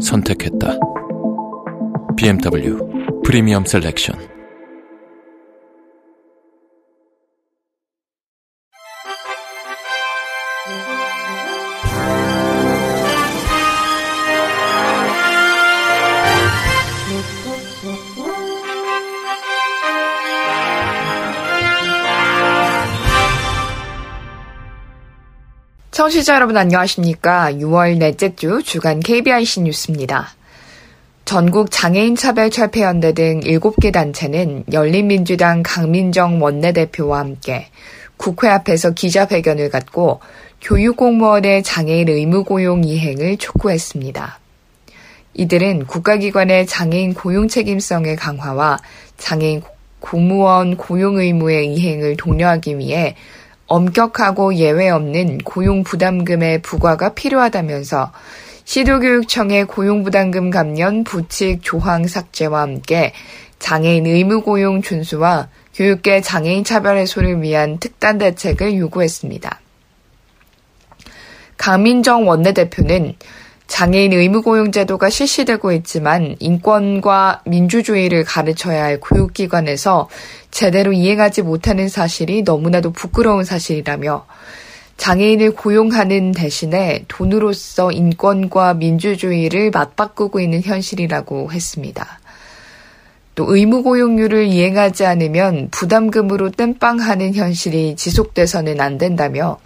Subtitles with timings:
[0.00, 0.78] 선택했다.
[2.16, 4.29] BMW 프리미엄 셀렉션
[26.00, 27.52] 청취자 여러분 안녕하십니까.
[27.52, 30.30] 6월 넷째 주 주간 KBIC 뉴스입니다.
[31.26, 37.68] 전국 장애인 차별 철폐연대 등 7개 단체는 열린민주당 강민정 원내대표와 함께
[38.16, 40.20] 국회 앞에서 기자회견을 갖고
[40.62, 44.38] 교육공무원의 장애인 의무 고용 이행을 촉구했습니다.
[45.34, 48.78] 이들은 국가기관의 장애인 고용 책임성의 강화와
[49.18, 49.60] 장애인
[49.98, 53.16] 공무원 고용 의무의 이행을 독려하기 위해
[53.70, 58.12] 엄격하고 예외 없는 고용부담금의 부과가 필요하다면서
[58.64, 63.12] 시도교육청의 고용부담금 감면 부칙 조항 삭제와 함께
[63.60, 69.60] 장애인 의무 고용 준수와 교육계 장애인 차별 해소를 위한 특단 대책을 요구했습니다.
[71.56, 73.14] 강민정 원내대표는
[73.68, 80.08] 장애인 의무 고용 제도가 실시되고 있지만 인권과 민주주의를 가르쳐야 할 교육기관에서
[80.50, 84.26] 제대로 이행하지 못하는 사실이 너무나도 부끄러운 사실이라며
[84.96, 92.20] 장애인을 고용하는 대신에 돈으로서 인권과 민주주의를 맞바꾸고 있는 현실이라고 했습니다.
[93.34, 99.58] 또 의무 고용률을 이행하지 않으면 부담금으로 땜빵하는 현실이 지속돼서는 안 된다며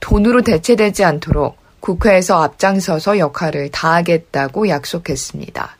[0.00, 5.76] 돈으로 대체되지 않도록 국회에서 앞장서서 역할을 다하겠다고 약속했습니다.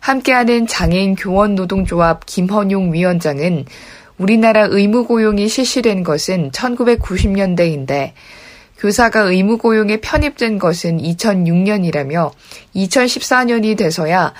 [0.00, 3.66] 함께하는 장애인 교원 노동조합 김헌용 위원장은
[4.18, 8.12] 우리나라 의무 고용이 실시된 것은 1990년대인데
[8.78, 12.32] 교사가 의무 고용에 편입된 것은 2006년이라며
[12.74, 14.34] 2014년이 돼서야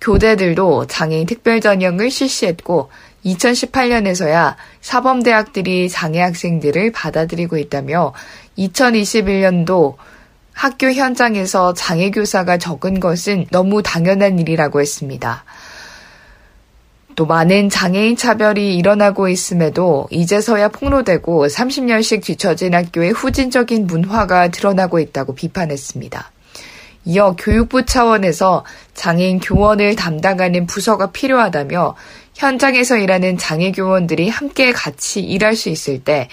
[0.00, 2.90] 교대들도 장애인 특별 전형을 실시했고
[3.24, 8.12] 2018년에서야 사범대학들이 장애 학생들을 받아들이고 있다며
[8.58, 9.94] 2021년도
[10.54, 15.44] 학교 현장에서 장애교사가 적은 것은 너무 당연한 일이라고 했습니다.
[17.16, 25.34] 또 많은 장애인 차별이 일어나고 있음에도 이제서야 폭로되고 30년씩 뒤처진 학교의 후진적인 문화가 드러나고 있다고
[25.34, 26.30] 비판했습니다.
[27.06, 31.94] 이어 교육부 차원에서 장애인 교원을 담당하는 부서가 필요하다며
[32.34, 36.28] 현장에서 일하는 장애 교원들이 함께 같이 일할 수 있을 때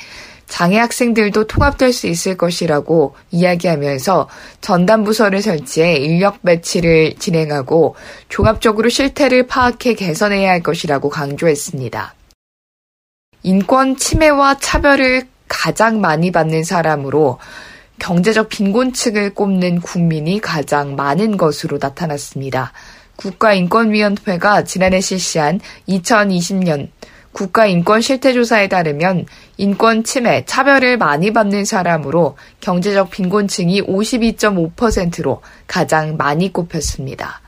[0.52, 4.28] 장애 학생들도 통합될 수 있을 것이라고 이야기하면서
[4.60, 7.96] 전담 부서를 설치해 인력 배치를 진행하고
[8.28, 12.14] 종합적으로 실태를 파악해 개선해야 할 것이라고 강조했습니다.
[13.44, 17.40] 인권 침해와 차별을 가장 많이 받는 사람으로
[18.00, 22.74] 경제적 빈곤층을 꼽는 국민이 가장 많은 것으로 나타났습니다.
[23.16, 26.90] 국가인권위원회가 지난해 실시한 2020년
[27.34, 29.26] 국가인권 실태조사에 따르면
[29.58, 37.42] 인권 침해, 차별을 많이 받는 사람으로 경제적 빈곤층이 52.5%로 가장 많이 꼽혔습니다.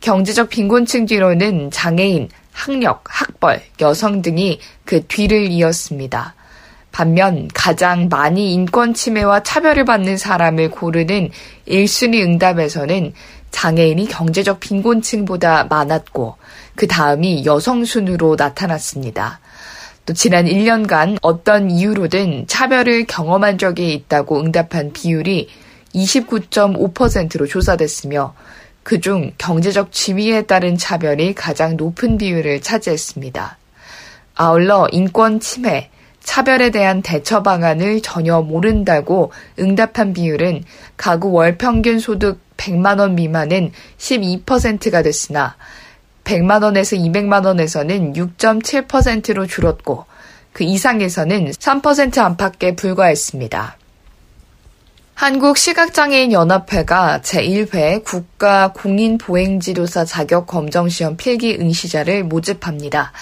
[0.00, 6.34] 경제적 빈곤층 뒤로는 장애인, 학력, 학벌, 여성 등이 그 뒤를 이었습니다.
[6.90, 11.30] 반면 가장 많이 인권 침해와 차별을 받는 사람을 고르는
[11.66, 13.14] 1순위 응답에서는
[13.50, 16.36] 장애인이 경제적 빈곤층보다 많았고
[16.74, 19.40] 그 다음이 여성 순으로 나타났습니다.
[20.04, 25.48] 또 지난 1년간 어떤 이유로든 차별을 경험한 적이 있다고 응답한 비율이
[25.94, 28.34] 29.5%로 조사됐으며
[28.82, 33.58] 그중 경제적 지위에 따른 차별이 가장 높은 비율을 차지했습니다.
[34.34, 35.90] 아울러 인권 침해,
[36.20, 40.64] 차별에 대한 대처 방안을 전혀 모른다고 응답한 비율은
[40.96, 45.56] 가구 월 평균 소득 100만 원 미만은 12%가 됐으나
[46.24, 50.06] 100만 원에서 200만 원에서는 6.7%로 줄었고
[50.52, 53.76] 그 이상에서는 3% 안팎에 불과했습니다.
[55.14, 63.12] 한국시각장애인연합회가 제1회 국가 공인보행지도사 자격검정시험 필기 응시자를 모집합니다.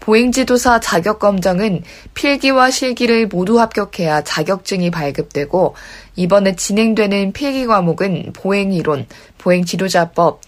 [0.00, 1.82] 보행지도사 자격검정은
[2.14, 5.74] 필기와 실기를 모두 합격해야 자격증이 발급되고
[6.16, 9.06] 이번에 진행되는 필기 과목은 보행이론,
[9.38, 10.40] 보행지도자법,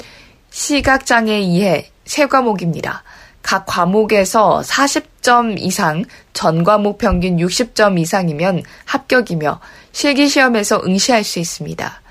[0.50, 3.04] 시각장애 이해 세 과목입니다.
[3.40, 9.60] 각 과목에서 40점 이상, 전 과목 평균 60점 이상이면 합격이며
[9.92, 12.02] 실기시험에서 응시할 수 있습니다.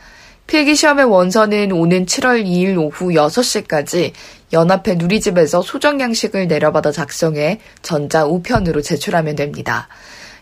[0.47, 4.13] 필기시험의 원서는 오는 7월 2일 오후 6시까지
[4.53, 9.89] 연합회 누리집에서 소정 양식을 내려받아 작성해 전자 우편으로 제출하면 됩니다.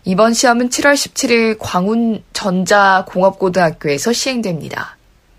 [0.06, 4.97] 이번 시험은 7월 17일 광운 전자공업고등학교에서 시행됩니다.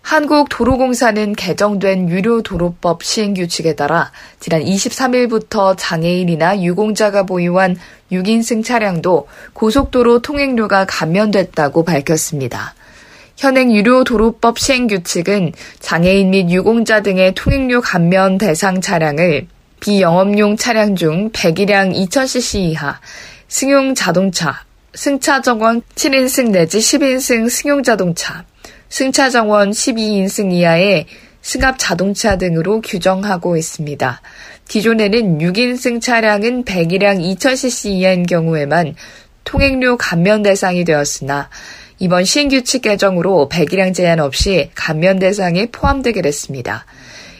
[0.08, 4.10] 한국도로공사는 개정된 유료도로법 시행규칙에 따라
[4.40, 7.76] 지난 23일부터 장애인이나 유공자가 보유한
[8.10, 12.74] 6인승 차량도 고속도로 통행료가 감면됐다고 밝혔습니다.
[13.36, 19.46] 현행 유료도로법 시행규칙은 장애인 및 유공자 등의 통행료 감면 대상 차량을
[19.80, 22.98] 비영업용 차량 중 100일량 2000cc 이하,
[23.48, 24.64] 승용 자동차,
[24.94, 28.46] 승차 정원 7인승 내지 10인승 승용 자동차,
[28.88, 31.06] 승차 정원 12인승 이하의
[31.42, 34.20] 승합 자동차 등으로 규정하고 있습니다.
[34.66, 38.94] 기존에는 6인승 차량은 100일량 2000cc 이하인 경우에만
[39.44, 41.48] 통행료 감면 대상이 되었으나
[41.98, 46.86] 이번 신규칙 개정으로 100일량 제한 없이 감면 대상에 포함되게 됐습니다.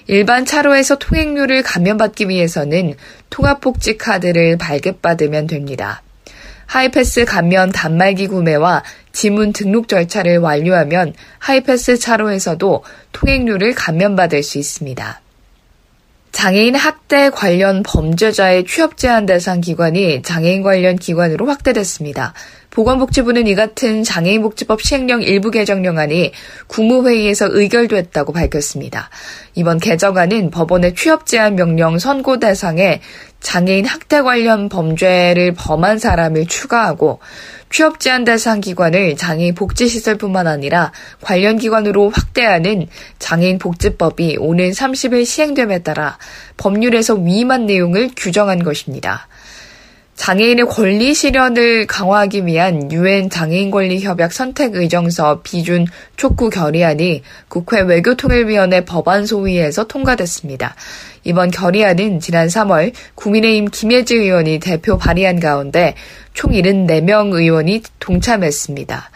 [0.06, 2.94] 일반 차로에서 통행료를 감면받기 위해서는
[3.28, 6.02] 통합복지 카드를 발급받으면 됩니다.
[6.69, 15.20] 하이패스 감면 단말기 구매와 지문 등록 절차를 완료하면 하이패스 차로에서도 통행료를 감면받을 수 있습니다.
[16.31, 22.35] 장애인 학대 관련 범죄자의 취업 제한 대상 기관이 장애인 관련 기관으로 확대됐습니다.
[22.70, 26.32] 보건복지부는 이 같은 장애인복지법 시행령 일부 개정령안이
[26.69, 29.11] 국무회의에서 의결됐다고 밝혔습니다.
[29.56, 33.00] 이번 개정안은 법원의 취업 제한 명령 선고 대상에
[33.40, 37.20] 장애인 학대 관련 범죄를 범한 사람을 추가하고
[37.70, 42.88] 취업 제한 대상 기관을 장애인 복지시설뿐만 아니라 관련 기관으로 확대하는
[43.19, 46.19] 장애인 복지법이 오는 30일 시행됨에 따라
[46.56, 49.29] 법률에서 위임한 내용을 규정한 것입니다.
[50.19, 55.87] 장애인의 권리 실현을 강화하기 위한 유엔 장애인 권리 협약 선택 의정서 비준
[56.17, 60.75] 촉구 결의안이 국회 외교통일위원회 법안 소위에서 통과됐습니다.
[61.23, 65.94] 이번 결의안은 지난 3월 국민의힘 김예지 의원이 대표 발의한 가운데
[66.35, 69.11] 총 74명 의원이 동참했습니다.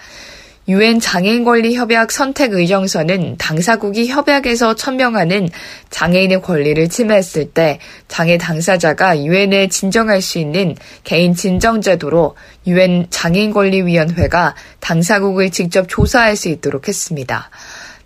[0.68, 5.48] 유엔 장애인 권리 협약 선택 의정서는 당사국이 협약에서 천명하는
[5.90, 12.36] 장애인의 권리를 침해했을 때 장애 당사자가 유엔에 진정할 수 있는 개인 진정 제도로
[12.66, 17.50] 유엔 장애인 권리 위원회가 당사국을 직접 조사할 수 있도록 했습니다.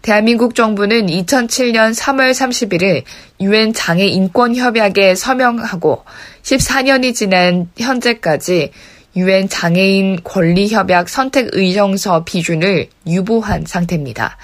[0.01, 3.03] 대한민국 정부는 2007년 3월 31일
[3.41, 6.05] 유엔 장애 인권 협약에 서명하고
[6.43, 8.71] 14년이 지난 현재까지
[9.17, 14.37] 유엔 장애인 권리협약 선택 의정서 비준을 유보한 상태입니다.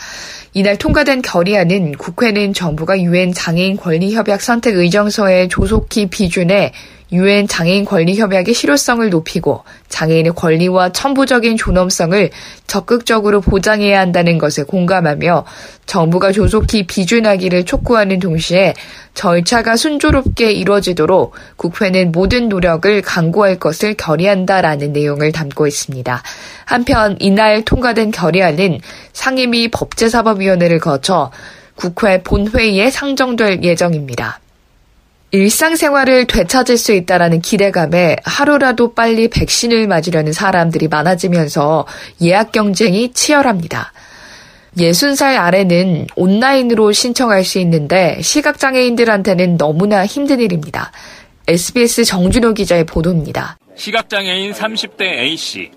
[0.55, 6.73] 이날 통과된 결의안은 국회는 정부가 유엔 장애인 권리협약 선택 의정서의 조속히 비준에
[7.13, 12.31] 유엔 장애인 권리 협약의 실효성을 높이고 장애인의 권리와 천부적인 존엄성을
[12.67, 15.45] 적극적으로 보장해야 한다는 것에 공감하며
[15.85, 18.75] 정부가 조속히 비준하기를 촉구하는 동시에
[19.15, 26.23] 절차가 순조롭게 이루어지도록 국회는 모든 노력을 강구할 것을 결의한다라는 내용을 담고 있습니다.
[26.65, 28.81] 한편 이날 통과된 결의안은
[29.13, 31.31] 상임위 법제사법위원회를 거쳐
[31.75, 34.41] 국회 본회의에 상정될 예정입니다.
[35.33, 41.87] 일상생활을 되찾을 수 있다라는 기대감에 하루라도 빨리 백신을 맞으려는 사람들이 많아지면서
[42.21, 43.93] 예약 경쟁이 치열합니다.
[44.77, 50.93] 60살 아래는 온라인으로 신청할 수 있는데 시각장애인들한테는 너무나 힘든 일입니다.
[51.49, 53.59] SBS 정준호 기자의 보도입니다.
[53.75, 55.71] 시각장애인 30대 A씨.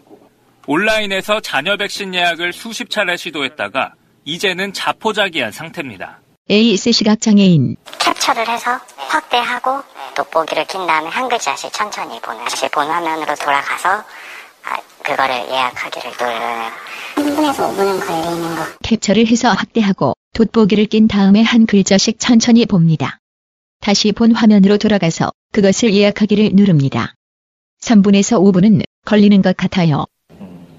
[0.68, 3.94] 온라인에서 자녀 백신 예약을 수십 차례 시도했다가
[4.26, 6.20] 이제는 자포자기한 상태입니다.
[6.50, 7.76] AS 시각장애인.
[8.00, 9.82] 캡처를 해서 확대하고
[10.16, 13.90] 돋보기를 낀 다음에 한 글자씩 천천히 보는 다시 본 화면으로 돌아가서
[14.64, 16.72] 아, 그거를 예약하기를 눌러요.
[17.16, 18.64] 3분에서 5분은 걸리는 거.
[18.84, 23.18] 캡처를 해서 확대하고 돋보기를 낀 다음에 한 글자씩 천천히 봅니다.
[23.82, 27.16] 다시 본 화면으로 돌아가서 그것을 예약하기를 누릅니다.
[27.82, 30.06] 3분에서 5분은 걸리는 것 같아요.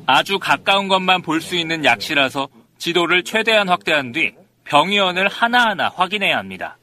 [0.06, 4.32] 아주 가까운 것만 볼 수 있는 약시라서 지도를 최대한 확대한 뒤
[4.68, 6.76] 병의원을 하나하나 확인해야 합니다.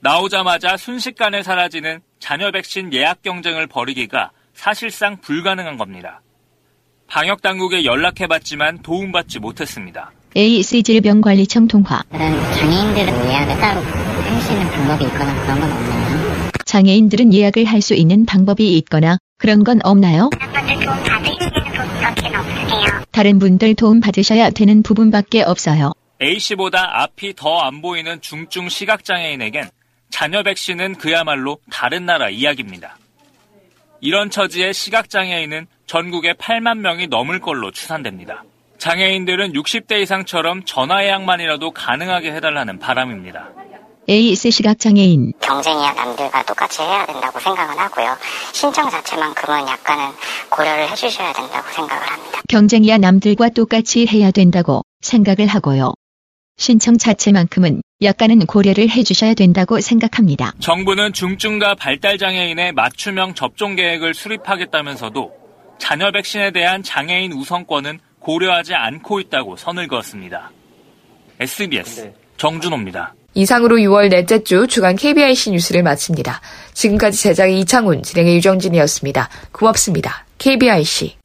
[0.00, 6.20] 나오자마자 순식간에 사라지는 자녀 백신 예약 경쟁을 벌이기가 사실상 불가능한 겁니다.
[7.06, 10.12] 방역 당국에 연락해봤지만 도움받지 못했습니다.
[10.36, 12.02] AC 질병관리청 통화.
[12.10, 16.50] 그런 장애인들은 예약을 따로 할 수 있는 방법이 있거나 그런 건 없나요?
[16.64, 20.30] 장애인들은 예약을 할 수 있는 방법이 있거나 그런 건 없나요?
[23.10, 25.92] 다른 분들 도움 받으셔야 되는 부분밖에 없어요.
[26.20, 29.70] A씨보다 앞이 더 안 보이는 중증 시각장애인에겐
[30.10, 32.96] 자녀 백신은 그야말로 다른 나라 이야기입니다.
[34.00, 38.44] 이런 처지의 시각장애인은 전국에 8만 명이 넘을 걸로 추산됩니다.
[38.78, 43.50] 장애인들은 60대 이상처럼 전화 예약만이라도 가능하게 해달라는 바람입니다.
[44.08, 45.32] 에이스 시각장애인.
[45.40, 48.16] 경쟁이야 남들과 똑같이 해야 된다고 생각은 하고요.
[48.52, 50.14] 신청 자체만큼은 약간은
[50.48, 52.40] 고려를 해주셔야 된다고 생각을 합니다.
[52.48, 55.92] 경쟁이야 남들과 똑같이 해야 된다고 생각을 하고요.
[56.58, 60.52] 신청 자체만큼은 약간은 고려를 해주셔야 된다고 생각합니다.
[60.60, 65.32] 정부는 중증과 발달장애인의 맞춤형 접종 계획을 수립하겠다면서도
[65.78, 70.50] 자녀 백신에 대한 장애인 우선권은 고려하지 않고 있다고 선을 그었습니다.
[71.40, 73.14] SBS 정준호입니다.
[73.34, 76.40] 이상으로 6월 넷째 주 주간 KBIC 뉴스를 마칩니다.
[76.72, 79.28] 지금까지 제작의 이창훈, 진행의 유정진이었습니다.
[79.52, 80.26] 고맙습니다.
[80.38, 81.16] KBIC.